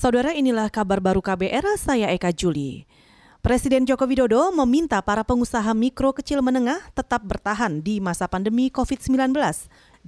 Saudara 0.00 0.32
inilah 0.32 0.72
kabar 0.72 0.96
baru 0.96 1.20
KBR, 1.20 1.76
saya 1.76 2.08
Eka 2.08 2.32
Juli. 2.32 2.88
Presiden 3.44 3.84
Joko 3.84 4.08
Widodo 4.08 4.48
meminta 4.48 4.96
para 5.04 5.20
pengusaha 5.20 5.76
mikro 5.76 6.16
kecil 6.16 6.40
menengah 6.40 6.80
tetap 6.96 7.20
bertahan 7.20 7.84
di 7.84 8.00
masa 8.00 8.24
pandemi 8.24 8.72
COVID-19. 8.72 9.36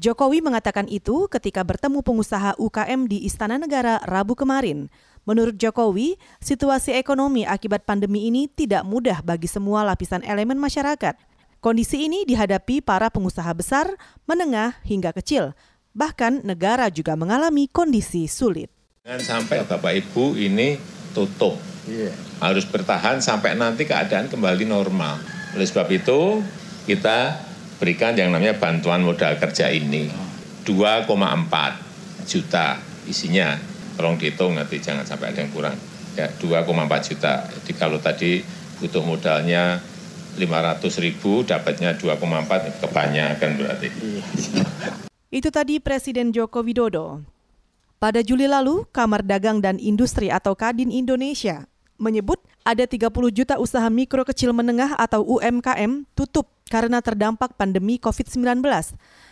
Jokowi 0.00 0.40
mengatakan 0.40 0.88
itu 0.88 1.28
ketika 1.28 1.60
bertemu 1.60 2.00
pengusaha 2.00 2.56
UKM 2.56 3.04
di 3.04 3.28
Istana 3.28 3.60
Negara 3.60 4.00
Rabu 4.08 4.32
kemarin. 4.32 4.88
Menurut 5.28 5.60
Jokowi, 5.60 6.16
situasi 6.40 6.96
ekonomi 6.96 7.45
akibat 7.45 7.84
pandemi 7.84 8.32
ini 8.32 8.48
tidak 8.48 8.88
mudah 8.88 9.20
bagi 9.20 9.45
semua 9.45 9.84
lapisan 9.84 10.24
elemen 10.24 10.56
masyarakat. 10.56 11.20
Kondisi 11.61 12.09
ini 12.09 12.24
dihadapi 12.24 12.80
para 12.80 13.12
pengusaha 13.12 13.52
besar, 13.52 13.93
menengah, 14.24 14.72
hingga 14.88 15.12
kecil. 15.12 15.52
Bahkan 15.93 16.48
negara 16.48 16.88
juga 16.88 17.12
mengalami 17.12 17.68
kondisi 17.68 18.24
sulit. 18.24 18.72
Jangan 19.03 19.43
sampai 19.43 19.66
Bapak 19.66 19.98
Ibu 19.98 20.39
ini 20.39 20.79
tutup. 21.11 21.59
Yeah. 21.90 22.14
Harus 22.39 22.63
bertahan 22.71 23.18
sampai 23.18 23.59
nanti 23.59 23.82
keadaan 23.82 24.31
kembali 24.31 24.63
normal. 24.63 25.18
Oleh 25.59 25.67
sebab 25.67 25.90
itu, 25.90 26.39
kita 26.86 27.35
berikan 27.82 28.14
yang 28.14 28.31
namanya 28.31 28.54
bantuan 28.54 29.03
modal 29.03 29.35
kerja 29.43 29.75
ini. 29.75 30.07
2,4 30.62 31.11
juta 32.31 32.78
isinya. 33.11 33.59
Tolong 33.98 34.23
dihitung 34.23 34.55
nanti 34.55 34.78
jangan 34.78 35.03
sampai 35.03 35.34
ada 35.34 35.42
yang 35.42 35.50
kurang. 35.50 35.75
Ya, 36.14 36.31
2,4 36.39 37.03
juta. 37.03 37.42
Jadi 37.59 37.73
kalau 37.75 37.98
tadi 37.98 38.39
butuh 38.78 39.03
modalnya 39.03 39.83
500 40.39 41.03
ribu, 41.03 41.42
dapatnya 41.42 41.98
2,4, 41.98 42.78
kebanyakan 42.78 43.50
berarti. 43.59 43.89
Iya. 43.98 44.23
Itu 45.34 45.50
tadi 45.50 45.83
Presiden 45.83 46.31
Joko 46.31 46.62
Widodo. 46.62 47.33
Pada 48.02 48.19
Juli 48.19 48.50
lalu, 48.50 48.83
Kamar 48.91 49.22
Dagang 49.22 49.62
dan 49.62 49.78
Industri 49.78 50.27
atau 50.27 50.58
Kadin 50.58 50.91
Indonesia 50.91 51.70
menyebut 52.02 52.42
ada 52.66 52.83
30 52.83 53.14
juta 53.30 53.62
usaha 53.62 53.86
mikro 53.86 54.27
kecil 54.27 54.50
menengah 54.50 54.98
atau 54.98 55.22
UMKM 55.22 56.03
tutup 56.19 56.50
karena 56.67 56.98
terdampak 56.98 57.55
pandemi 57.55 58.03
COVID-19. 58.03 58.59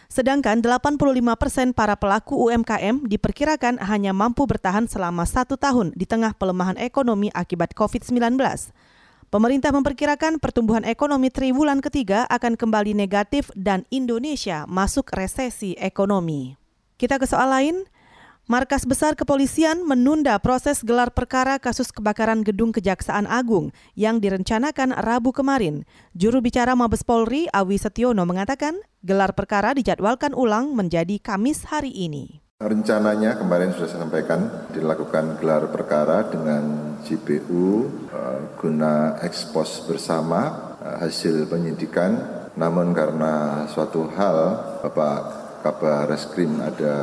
Sedangkan 0.06 0.62
85 0.62 1.02
persen 1.34 1.74
para 1.74 1.98
pelaku 1.98 2.46
UMKM 2.46 3.10
diperkirakan 3.10 3.82
hanya 3.82 4.14
mampu 4.14 4.46
bertahan 4.46 4.86
selama 4.86 5.26
satu 5.26 5.58
tahun 5.58 5.90
di 5.98 6.06
tengah 6.06 6.38
pelemahan 6.38 6.78
ekonomi 6.78 7.26
akibat 7.34 7.74
COVID-19. 7.74 8.38
Pemerintah 9.34 9.74
memperkirakan 9.74 10.38
pertumbuhan 10.38 10.86
ekonomi 10.86 11.26
triwulan 11.34 11.82
ketiga 11.82 12.22
akan 12.30 12.54
kembali 12.54 12.94
negatif 12.94 13.50
dan 13.58 13.82
Indonesia 13.90 14.62
masuk 14.70 15.10
resesi 15.10 15.74
ekonomi. 15.74 16.54
Kita 17.00 17.18
ke 17.18 17.26
soal 17.26 17.50
lain, 17.50 17.89
Markas 18.50 18.82
Besar 18.82 19.14
Kepolisian 19.14 19.86
menunda 19.86 20.34
proses 20.42 20.82
gelar 20.82 21.14
perkara 21.14 21.62
kasus 21.62 21.94
kebakaran 21.94 22.42
gedung 22.42 22.74
Kejaksaan 22.74 23.30
Agung 23.30 23.70
yang 23.94 24.18
direncanakan 24.18 24.90
Rabu 24.90 25.30
kemarin. 25.30 25.86
Juru 26.18 26.42
bicara 26.42 26.74
Mabes 26.74 27.06
Polri, 27.06 27.46
Awi 27.54 27.78
Setiono, 27.78 28.26
mengatakan 28.26 28.74
gelar 29.06 29.38
perkara 29.38 29.70
dijadwalkan 29.70 30.34
ulang 30.34 30.74
menjadi 30.74 31.22
Kamis 31.22 31.62
hari 31.70 31.94
ini. 31.94 32.42
Rencananya 32.58 33.38
kemarin 33.38 33.70
sudah 33.70 33.86
saya 33.86 34.02
sampaikan 34.02 34.66
dilakukan 34.74 35.38
gelar 35.38 35.70
perkara 35.70 36.26
dengan 36.26 36.98
JPU 37.06 37.86
uh, 38.10 38.50
guna 38.58 39.22
ekspos 39.22 39.86
bersama 39.86 40.74
uh, 40.82 40.98
hasil 41.06 41.46
penyidikan. 41.46 42.18
Namun 42.58 42.90
karena 42.98 43.62
suatu 43.70 44.10
hal 44.10 44.58
Bapak 44.82 45.39
Kabar 45.60 46.08
Reskrim 46.08 46.56
ada 46.56 46.96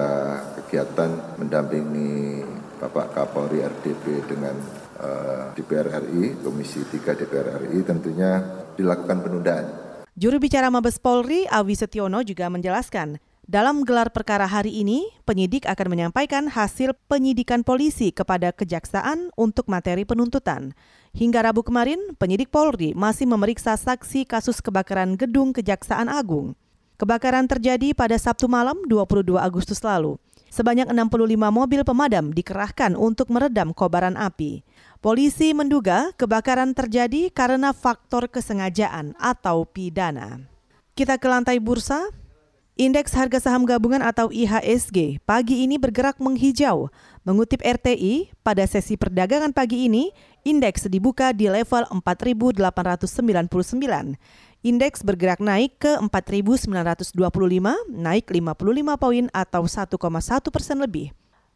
kegiatan 0.58 1.38
mendampingi 1.38 2.42
Bapak 2.82 3.14
Kapolri 3.14 3.62
RDP 3.62 4.26
dengan 4.26 4.58
uh, 4.98 5.54
DPR 5.54 6.02
RI, 6.02 6.42
Komisi 6.42 6.82
3 6.82 7.14
DPR 7.14 7.70
RI 7.70 7.86
tentunya 7.86 8.42
dilakukan 8.74 9.22
penundaan. 9.22 9.66
Juru 10.18 10.42
bicara 10.42 10.74
Mabes 10.74 10.98
Polri, 10.98 11.46
Awi 11.46 11.78
Setiono 11.78 12.26
juga 12.26 12.50
menjelaskan, 12.50 13.22
dalam 13.48 13.88
gelar 13.88 14.12
perkara 14.12 14.44
hari 14.44 14.84
ini, 14.84 15.08
penyidik 15.24 15.64
akan 15.70 15.88
menyampaikan 15.88 16.52
hasil 16.52 16.92
penyidikan 17.08 17.64
polisi 17.64 18.12
kepada 18.12 18.52
kejaksaan 18.52 19.32
untuk 19.40 19.72
materi 19.72 20.04
penuntutan. 20.04 20.76
Hingga 21.16 21.48
Rabu 21.48 21.64
kemarin, 21.64 22.18
penyidik 22.20 22.52
Polri 22.52 22.92
masih 22.92 23.24
memeriksa 23.24 23.80
saksi 23.80 24.28
kasus 24.28 24.60
kebakaran 24.60 25.16
gedung 25.16 25.56
Kejaksaan 25.56 26.12
Agung. 26.12 26.60
Kebakaran 26.98 27.46
terjadi 27.46 27.94
pada 27.94 28.18
Sabtu 28.18 28.50
malam 28.50 28.82
22 28.90 29.38
Agustus 29.38 29.86
lalu. 29.86 30.18
Sebanyak 30.50 30.90
65 30.90 31.38
mobil 31.54 31.86
pemadam 31.86 32.34
dikerahkan 32.34 32.98
untuk 32.98 33.30
meredam 33.30 33.70
kobaran 33.70 34.18
api. 34.18 34.66
Polisi 34.98 35.54
menduga 35.54 36.10
kebakaran 36.18 36.74
terjadi 36.74 37.30
karena 37.30 37.70
faktor 37.70 38.26
kesengajaan 38.26 39.14
atau 39.22 39.70
pidana. 39.70 40.42
Kita 40.98 41.22
ke 41.22 41.30
lantai 41.30 41.62
bursa. 41.62 42.10
Indeks 42.78 43.18
harga 43.18 43.42
saham 43.42 43.66
gabungan 43.66 44.06
atau 44.06 44.30
IHSG 44.30 45.18
pagi 45.26 45.66
ini 45.66 45.82
bergerak 45.82 46.22
menghijau. 46.22 46.94
Mengutip 47.26 47.58
RTI, 47.66 48.30
pada 48.46 48.70
sesi 48.70 48.94
perdagangan 48.94 49.50
pagi 49.50 49.90
ini, 49.90 50.14
indeks 50.46 50.86
dibuka 50.86 51.34
di 51.34 51.50
level 51.50 51.90
4.899. 51.90 52.54
Indeks 54.62 55.02
bergerak 55.02 55.42
naik 55.42 55.82
ke 55.82 55.98
4.925, 55.98 57.18
naik 57.90 58.30
55 58.30 59.02
poin 59.02 59.26
atau 59.34 59.66
1,1 59.66 59.98
persen 60.54 60.78
lebih. 60.78 61.10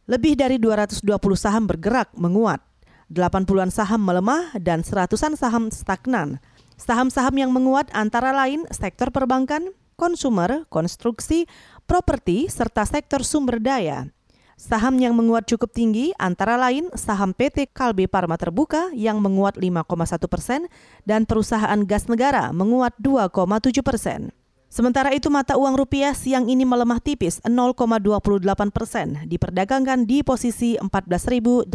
Lebih 0.10 0.34
dari 0.34 0.58
220 0.58 1.06
saham 1.38 1.70
bergerak 1.70 2.10
menguat. 2.18 2.66
80-an 3.14 3.70
saham 3.70 4.02
melemah 4.02 4.58
dan 4.58 4.82
seratusan 4.82 5.38
saham 5.38 5.70
stagnan. 5.70 6.42
Saham-saham 6.82 7.38
yang 7.38 7.54
menguat 7.54 7.94
antara 7.94 8.34
lain 8.34 8.66
sektor 8.74 9.14
perbankan, 9.14 9.70
konsumer, 10.02 10.66
konstruksi, 10.74 11.46
properti, 11.86 12.50
serta 12.50 12.82
sektor 12.90 13.22
sumber 13.22 13.62
daya. 13.62 14.10
Saham 14.58 14.98
yang 14.98 15.14
menguat 15.14 15.50
cukup 15.50 15.74
tinggi 15.74 16.14
antara 16.22 16.58
lain 16.58 16.90
saham 16.98 17.34
PT 17.34 17.70
Kalbe 17.74 18.06
Parma 18.10 18.38
Terbuka 18.38 18.94
yang 18.94 19.18
menguat 19.18 19.58
5,1 19.58 20.26
persen 20.30 20.70
dan 21.06 21.26
perusahaan 21.26 21.82
gas 21.86 22.06
negara 22.06 22.50
menguat 22.54 22.94
2,7 23.02 23.82
persen. 23.82 24.30
Sementara 24.70 25.18
itu 25.18 25.34
mata 25.34 25.58
uang 25.58 25.76
rupiah 25.82 26.14
siang 26.14 26.46
ini 26.46 26.62
melemah 26.64 27.02
tipis 27.02 27.42
0,28 27.42 28.70
persen, 28.70 29.26
diperdagangkan 29.26 30.06
di 30.06 30.22
posisi 30.22 30.78
14.897 30.78 31.66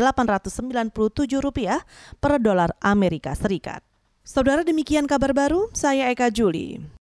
rupiah 1.42 1.82
per 2.22 2.38
dolar 2.38 2.70
Amerika 2.78 3.34
Serikat. 3.34 3.82
Saudara 4.22 4.62
demikian 4.62 5.10
kabar 5.10 5.34
baru, 5.34 5.74
saya 5.74 6.06
Eka 6.14 6.30
Juli. 6.30 6.86